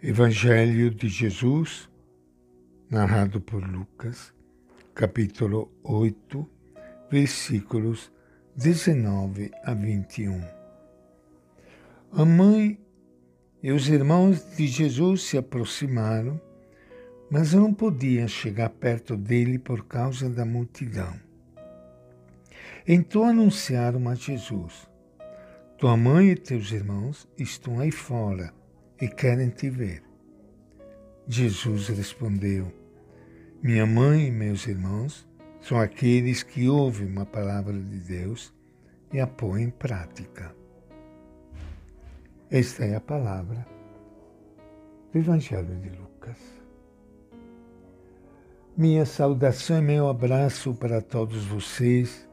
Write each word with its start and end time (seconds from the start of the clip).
Evangelho 0.00 0.94
de 0.94 1.08
Jesus, 1.08 1.90
narrado 2.88 3.40
por 3.40 3.68
Lucas, 3.68 4.32
capítulo 4.94 5.72
8, 5.82 6.48
versículos 7.10 8.12
19 8.54 9.50
a 9.64 9.74
21. 9.74 10.40
A 12.12 12.24
mãe 12.24 12.78
e 13.60 13.72
os 13.72 13.88
irmãos 13.88 14.56
de 14.56 14.68
Jesus 14.68 15.22
se 15.22 15.36
aproximaram, 15.36 16.40
mas 17.28 17.52
não 17.52 17.74
podiam 17.74 18.28
chegar 18.28 18.70
perto 18.70 19.16
dele 19.16 19.58
por 19.58 19.84
causa 19.84 20.30
da 20.30 20.44
multidão. 20.44 21.12
Então 22.86 23.24
anunciaram 23.24 24.08
a 24.08 24.14
Jesus: 24.14 24.88
Tua 25.76 25.96
mãe 25.96 26.28
e 26.28 26.36
teus 26.36 26.70
irmãos 26.70 27.26
estão 27.36 27.80
aí 27.80 27.90
fora 27.90 28.56
e 29.00 29.08
querem 29.08 29.50
te 29.50 29.70
ver. 29.70 30.02
Jesus 31.26 31.88
respondeu: 31.88 32.72
Minha 33.62 33.86
mãe 33.86 34.28
e 34.28 34.30
meus 34.30 34.66
irmãos 34.66 35.28
são 35.60 35.78
aqueles 35.78 36.42
que 36.42 36.68
ouvem 36.68 37.06
uma 37.06 37.26
palavra 37.26 37.72
de 37.72 37.98
Deus 38.00 38.52
e 39.12 39.20
a 39.20 39.26
põem 39.26 39.64
em 39.64 39.70
prática. 39.70 40.54
Esta 42.50 42.84
é 42.84 42.94
a 42.94 43.00
palavra 43.00 43.66
do 45.12 45.18
Evangelho 45.18 45.76
de 45.80 45.90
Lucas. 45.90 46.38
Minha 48.76 49.04
saudação 49.04 49.78
e 49.78 49.82
meu 49.82 50.08
abraço 50.08 50.72
para 50.72 51.02
todos 51.02 51.44
vocês, 51.44 52.28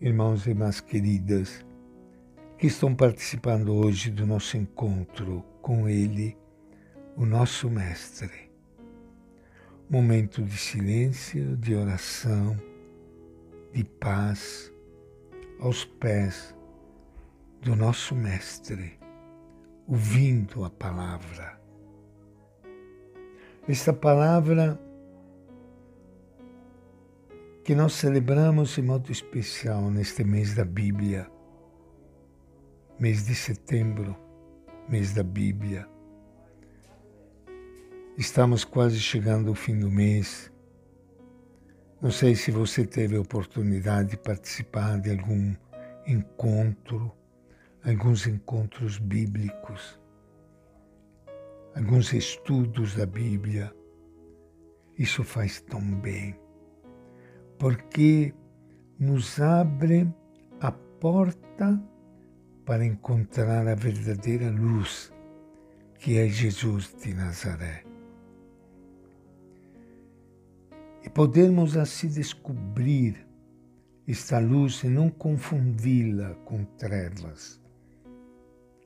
irmãos 0.00 0.46
e 0.46 0.50
irmãs 0.50 0.80
queridas, 0.80 1.64
que 2.66 2.72
estão 2.72 2.92
participando 2.92 3.72
hoje 3.72 4.10
do 4.10 4.26
nosso 4.26 4.56
encontro 4.56 5.44
com 5.62 5.88
Ele, 5.88 6.36
o 7.16 7.24
nosso 7.24 7.70
Mestre. 7.70 8.50
Momento 9.88 10.42
de 10.42 10.56
silêncio, 10.56 11.56
de 11.56 11.76
oração, 11.76 12.60
de 13.72 13.84
paz, 13.84 14.72
aos 15.60 15.84
pés 15.84 16.56
do 17.62 17.76
nosso 17.76 18.16
Mestre, 18.16 18.98
ouvindo 19.86 20.64
a 20.64 20.70
palavra. 20.70 21.60
Esta 23.68 23.92
palavra 23.92 24.76
que 27.62 27.76
nós 27.76 27.92
celebramos 27.92 28.70
de 28.70 28.82
modo 28.82 29.12
especial 29.12 29.88
neste 29.88 30.24
mês 30.24 30.52
da 30.52 30.64
Bíblia, 30.64 31.30
mês 32.98 33.26
de 33.26 33.34
setembro, 33.34 34.16
mês 34.88 35.12
da 35.12 35.22
Bíblia. 35.22 35.86
Estamos 38.16 38.64
quase 38.64 38.98
chegando 38.98 39.50
ao 39.50 39.54
fim 39.54 39.78
do 39.78 39.90
mês. 39.90 40.50
Não 42.00 42.10
sei 42.10 42.34
se 42.34 42.50
você 42.50 42.86
teve 42.86 43.14
a 43.16 43.20
oportunidade 43.20 44.12
de 44.12 44.16
participar 44.16 44.98
de 44.98 45.10
algum 45.10 45.54
encontro, 46.06 47.12
alguns 47.84 48.26
encontros 48.26 48.98
bíblicos, 48.98 50.00
alguns 51.74 52.14
estudos 52.14 52.94
da 52.94 53.04
Bíblia. 53.04 53.70
Isso 54.98 55.22
faz 55.22 55.60
tão 55.60 55.82
bem, 56.00 56.34
porque 57.58 58.34
nos 58.98 59.38
abre 59.38 60.10
a 60.62 60.72
porta 60.72 61.78
para 62.66 62.84
encontrar 62.84 63.68
a 63.68 63.76
verdadeira 63.76 64.50
luz, 64.50 65.12
que 66.00 66.18
é 66.18 66.28
Jesus 66.28 66.92
de 67.00 67.14
Nazaré. 67.14 67.84
E 71.04 71.08
podermos 71.08 71.76
assim 71.76 72.08
descobrir 72.08 73.24
esta 74.08 74.40
luz 74.40 74.82
e 74.82 74.88
não 74.88 75.08
confundi-la 75.08 76.34
com 76.44 76.64
trevas. 76.64 77.60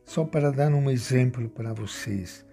Só 0.04 0.24
para 0.24 0.52
dar 0.52 0.74
um 0.74 0.90
exemplo 0.90 1.48
para 1.48 1.72
vocês, 1.72 2.44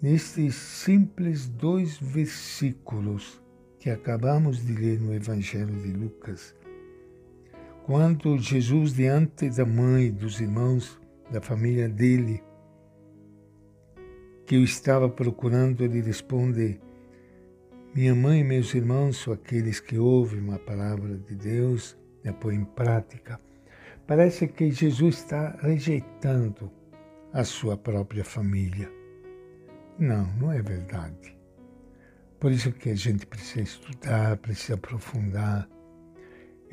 nestes 0.00 0.54
simples 0.54 1.48
dois 1.48 1.98
versículos 1.98 3.42
que 3.80 3.90
acabamos 3.90 4.64
de 4.64 4.74
ler 4.74 5.00
no 5.00 5.12
Evangelho 5.12 5.74
de 5.82 5.92
Lucas, 5.92 6.54
quando 7.84 8.38
Jesus, 8.38 8.94
diante 8.94 9.50
da 9.50 9.66
mãe, 9.66 10.10
dos 10.10 10.40
irmãos, 10.40 10.98
da 11.30 11.40
família 11.40 11.86
dele, 11.86 12.42
que 14.46 14.56
o 14.56 14.64
estava 14.64 15.06
procurando, 15.06 15.84
ele 15.84 16.00
responde: 16.00 16.80
Minha 17.94 18.14
mãe 18.14 18.40
e 18.40 18.44
meus 18.44 18.74
irmãos 18.74 19.18
são 19.18 19.34
aqueles 19.34 19.80
que 19.80 19.98
ouvem 19.98 20.40
uma 20.40 20.58
palavra 20.58 21.18
de 21.18 21.34
Deus 21.34 21.94
e 22.24 22.28
a 22.30 22.32
põem 22.32 22.56
em 22.56 22.64
prática. 22.64 23.38
Parece 24.06 24.48
que 24.48 24.70
Jesus 24.70 25.16
está 25.16 25.50
rejeitando 25.60 26.70
a 27.34 27.44
sua 27.44 27.76
própria 27.76 28.24
família. 28.24 28.90
Não, 29.98 30.26
não 30.38 30.50
é 30.50 30.62
verdade. 30.62 31.36
Por 32.40 32.50
isso 32.50 32.72
que 32.72 32.90
a 32.90 32.96
gente 32.96 33.26
precisa 33.26 33.62
estudar, 33.62 34.38
precisa 34.38 34.74
aprofundar, 34.74 35.68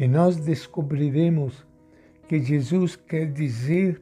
e 0.02 0.08
nós 0.08 0.36
descobriremos 0.36 1.64
que 2.28 2.42
Jesus 2.42 2.96
quer 2.96 3.32
dizer 3.32 4.02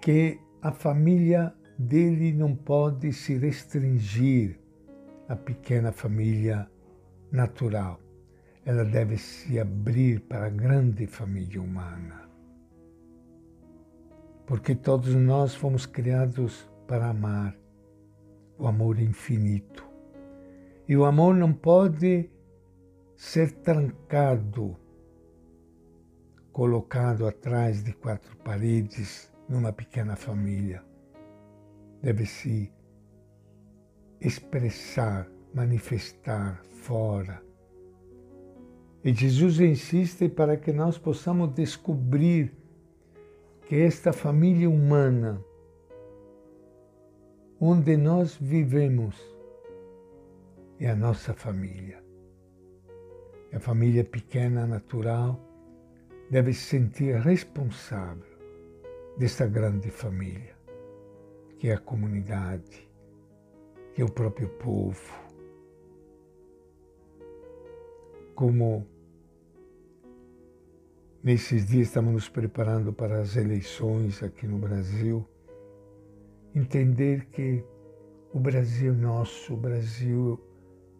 que 0.00 0.40
a 0.62 0.72
família 0.72 1.54
dele 1.78 2.32
não 2.32 2.56
pode 2.56 3.12
se 3.12 3.36
restringir 3.36 4.58
à 5.28 5.36
pequena 5.36 5.92
família 5.92 6.66
natural. 7.30 8.00
Ela 8.64 8.82
deve 8.82 9.18
se 9.18 9.60
abrir 9.60 10.20
para 10.20 10.46
a 10.46 10.50
grande 10.50 11.06
família 11.06 11.60
humana. 11.60 12.30
Porque 14.46 14.74
todos 14.74 15.14
nós 15.14 15.54
fomos 15.54 15.84
criados 15.84 16.66
para 16.88 17.10
amar 17.10 17.54
o 18.58 18.66
amor 18.66 18.98
infinito. 18.98 19.86
E 20.88 20.96
o 20.96 21.04
amor 21.04 21.34
não 21.34 21.52
pode 21.52 22.31
ser 23.16 23.52
trancado, 23.52 24.76
colocado 26.52 27.26
atrás 27.26 27.82
de 27.82 27.92
quatro 27.92 28.36
paredes 28.38 29.32
numa 29.48 29.72
pequena 29.72 30.16
família. 30.16 30.84
Deve-se 32.02 32.72
expressar, 34.20 35.28
manifestar 35.54 36.62
fora. 36.64 37.42
E 39.04 39.12
Jesus 39.12 39.60
insiste 39.60 40.28
para 40.28 40.56
que 40.56 40.72
nós 40.72 40.98
possamos 40.98 41.54
descobrir 41.54 42.54
que 43.66 43.76
esta 43.76 44.12
família 44.12 44.68
humana, 44.68 45.42
onde 47.60 47.96
nós 47.96 48.36
vivemos, 48.36 49.16
é 50.78 50.90
a 50.90 50.96
nossa 50.96 51.32
família 51.32 52.02
a 53.52 53.60
família 53.60 54.02
pequena, 54.02 54.66
natural, 54.66 55.38
deve 56.30 56.54
se 56.54 56.62
sentir 56.62 57.16
responsável 57.16 58.38
desta 59.18 59.46
grande 59.46 59.90
família, 59.90 60.56
que 61.58 61.68
é 61.68 61.74
a 61.74 61.78
comunidade, 61.78 62.88
que 63.92 64.00
é 64.00 64.04
o 64.04 64.10
próprio 64.10 64.48
povo. 64.48 65.12
Como 68.34 68.86
nesses 71.22 71.66
dias 71.66 71.88
estamos 71.88 72.14
nos 72.14 72.28
preparando 72.30 72.90
para 72.90 73.20
as 73.20 73.36
eleições 73.36 74.22
aqui 74.22 74.46
no 74.46 74.56
Brasil, 74.56 75.28
entender 76.54 77.26
que 77.26 77.62
o 78.32 78.40
Brasil 78.40 78.94
é 78.94 78.96
nosso, 78.96 79.52
o 79.52 79.56
Brasil 79.58 80.40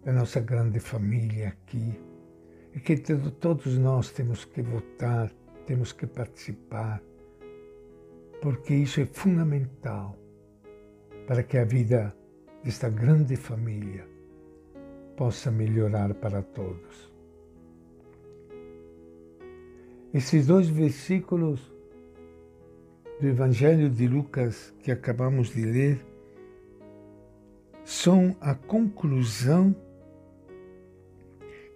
é 0.05 0.11
a 0.11 0.13
nossa 0.13 0.39
grande 0.39 0.79
família 0.79 1.49
aqui 1.49 1.99
e 2.75 2.81
que 2.81 2.97
todos 2.97 3.77
nós 3.79 4.11
temos 4.11 4.45
que 4.45 4.63
votar, 4.63 5.31
temos 5.67 5.93
que 5.93 6.07
participar, 6.07 7.03
porque 8.41 8.75
isso 8.75 9.01
é 9.01 9.07
fundamental 9.07 10.17
para 11.27 11.43
que 11.43 11.59
a 11.59 11.65
vida 11.65 12.17
desta 12.65 12.89
grande 12.89 13.37
família 13.37 14.07
possa 15.17 15.51
melhorar 15.51 16.15
para 16.15 16.43
todos. 16.43 17.13
Esses 20.13 20.47
dois 20.47 20.69
versículos 20.69 21.73
do 23.21 23.27
Evangelho 23.27 23.89
de 23.89 24.09
Lucas 24.09 24.75
que 24.83 24.91
acabamos 24.91 25.51
de 25.55 25.65
ler 25.65 26.05
são 27.85 28.37
a 28.41 28.55
conclusão 28.55 29.75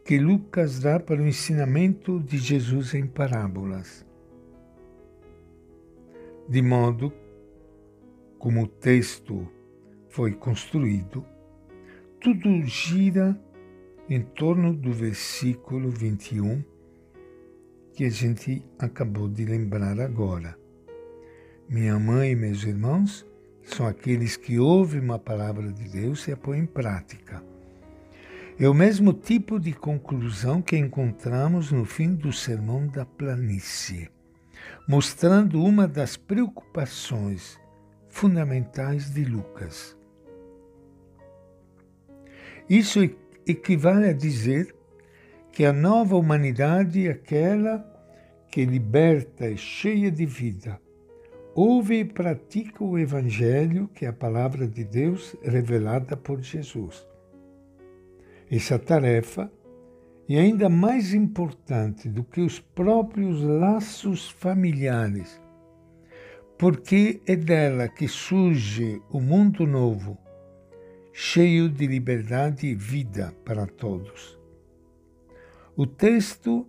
que 0.07 0.19
Lucas 0.21 0.79
dá 0.79 1.01
para 1.01 1.21
o 1.21 1.27
ensinamento 1.27 2.21
de 2.21 2.39
Jesus 2.39 2.95
em 2.95 3.09
parábolas. 3.09 4.07
De 6.49 6.63
modo, 6.63 7.13
como 8.39 8.63
o 8.63 8.69
texto 8.69 9.51
foi 10.09 10.31
construído, 10.31 11.27
tudo 12.21 12.63
gira 12.67 13.37
em 14.09 14.23
torno 14.23 14.73
do 14.73 14.93
versículo 14.93 15.91
21 15.91 16.63
que 17.93 18.05
a 18.05 18.11
gente 18.11 18.63
acabou 18.79 19.29
de 19.29 19.45
lembrar 19.45 19.99
agora. 19.99 20.57
Minha 21.69 21.99
mãe 21.99 22.31
e 22.31 22.37
meus 22.37 22.63
irmãos 22.63 23.27
são 23.65 23.85
aqueles 23.85 24.37
que 24.37 24.57
ouvem 24.57 25.01
uma 25.01 25.19
palavra 25.19 25.73
de 25.73 25.89
Deus 25.89 26.29
e 26.29 26.33
a 26.33 26.37
põem 26.37 26.61
em 26.61 26.67
prática. 26.67 27.56
É 28.59 28.67
o 28.67 28.73
mesmo 28.73 29.13
tipo 29.13 29.61
de 29.61 29.75
conclusão 29.75 30.63
que 30.63 30.79
encontramos 30.79 31.71
no 31.71 31.85
fim 31.85 32.15
do 32.15 32.33
Sermão 32.33 32.87
da 32.87 33.05
Planície, 33.05 34.09
mostrando 34.89 35.63
uma 35.63 35.87
das 35.87 36.17
preocupações 36.17 37.61
fundamentais 38.09 39.11
de 39.11 39.27
Lucas. 39.27 39.95
Isso 42.67 43.01
equivale 43.47 44.09
a 44.09 44.15
dizer 44.15 44.75
que 45.53 45.67
a 45.67 45.73
nova 45.73 46.17
humanidade 46.17 47.07
é 47.07 47.11
aquela 47.11 47.85
que 48.51 48.65
liberta 48.65 49.51
e 49.51 49.59
cheia 49.59 50.11
de 50.11 50.25
vida, 50.25 50.81
ouve 51.55 51.97
e 51.97 52.05
pratica 52.07 52.83
o 52.83 52.99
Evangelho, 52.99 53.87
que 53.89 54.07
é 54.07 54.09
a 54.09 54.15
palavra 54.15 54.67
de 54.67 54.83
Deus 54.83 55.37
revelada 55.43 56.17
por 56.17 56.41
Jesus. 56.41 57.07
Essa 58.51 58.79
tarefa 58.79 59.51
é 60.29 60.39
ainda 60.39 60.69
mais 60.69 61.13
importante 61.13 62.09
do 62.09 62.23
que 62.23 62.41
os 62.41 62.61
próprios 62.61 63.43
laços 63.43 64.31
familiares, 64.31 65.41
porque 66.57 67.21
é 67.27 67.35
dela 67.35 67.89
que 67.89 68.07
surge 68.07 69.03
o 69.11 69.21
mundo 69.21 69.67
novo, 69.67 70.17
cheio 71.13 71.69
de 71.69 71.89
liberdade 71.89 72.69
e 72.69 72.75
vida 72.75 73.35
para 73.45 73.67
todos. 73.67 74.39
O 75.77 75.85
texto 75.85 76.69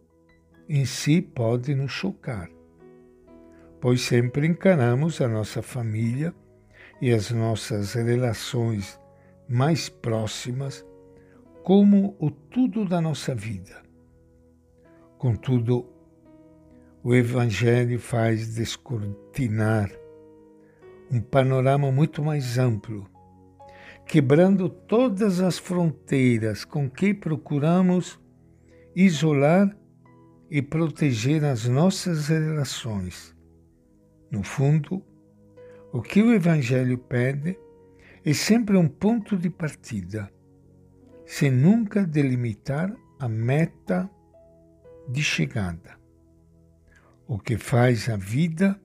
em 0.68 0.84
si 0.84 1.22
pode 1.22 1.76
nos 1.76 1.92
chocar, 1.92 2.50
pois 3.80 4.02
sempre 4.02 4.48
encaramos 4.48 5.22
a 5.22 5.28
nossa 5.28 5.62
família 5.62 6.34
e 7.00 7.12
as 7.14 7.30
nossas 7.30 7.94
relações 7.94 9.00
mais 9.48 9.90
próximas 9.90 10.84
como 11.68 12.16
o 12.18 12.32
tudo 12.32 12.86
da 12.86 13.02
nossa 13.02 13.36
vida. 13.36 13.84
Contudo, 15.18 15.86
o 17.04 17.14
Evangelho 17.14 18.00
faz 18.00 18.56
descortinar 18.56 19.92
um 21.12 21.20
panorama 21.20 21.92
muito 21.92 22.24
mais 22.24 22.58
amplo, 22.58 23.06
quebrando 24.06 24.70
todas 24.70 25.42
as 25.42 25.58
fronteiras 25.58 26.64
com 26.64 26.90
que 26.90 27.14
procuramos 27.14 28.18
isolar 28.96 29.78
e 30.50 30.62
proteger 30.62 31.44
as 31.44 31.68
nossas 31.68 32.30
relações. 32.30 33.36
No 34.32 34.42
fundo, 34.42 35.04
o 35.92 36.02
que 36.02 36.22
o 36.24 36.34
Evangelho 36.34 36.98
pede 36.98 37.60
é 38.24 38.34
sempre 38.34 38.78
um 38.78 38.88
ponto 38.88 39.36
de 39.36 39.50
partida, 39.50 40.32
sem 41.28 41.52
nunca 41.52 42.08
delimitar 42.08 42.92
a 43.20 43.28
meta 43.28 44.10
de 45.10 45.22
chegada. 45.22 46.00
O 47.28 47.38
que 47.38 47.58
faz 47.58 48.08
a 48.08 48.16
vida 48.16 48.80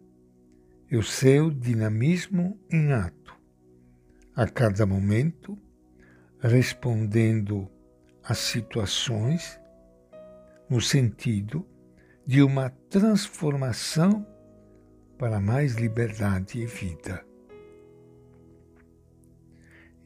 é 0.90 0.96
o 0.96 1.02
seu 1.02 1.50
dinamismo 1.50 2.60
em 2.68 2.92
ato, 2.92 3.38
a 4.34 4.46
cada 4.48 4.84
momento, 4.84 5.56
respondendo 6.40 7.70
às 8.24 8.38
situações 8.38 9.60
no 10.68 10.80
sentido 10.80 11.64
de 12.26 12.42
uma 12.42 12.70
transformação 12.90 14.26
para 15.16 15.38
mais 15.38 15.76
liberdade 15.76 16.58
e 16.58 16.66
vida. 16.66 17.24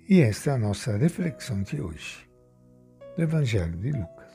E 0.08 0.20
esta 0.20 0.50
é 0.50 0.54
a 0.54 0.58
nossa 0.58 0.96
reflexão 0.96 1.62
de 1.62 1.80
hoje, 1.80 2.25
do 3.16 3.22
Evangelho 3.22 3.76
de 3.78 3.92
Lucas. 3.92 4.25